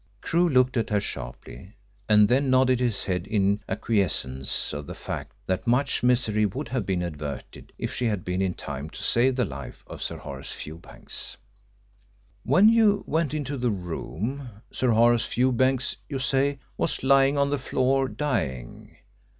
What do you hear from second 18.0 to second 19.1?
dying.